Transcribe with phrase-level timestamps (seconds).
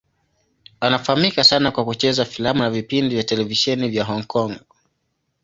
[0.79, 4.59] Anafahamika sana kwa kucheza filamu na vipindi vya televisheni vya Hong Kong.